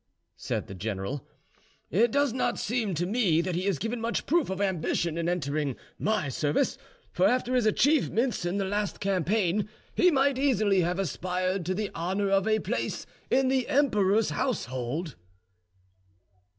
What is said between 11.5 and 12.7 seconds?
to the honour of a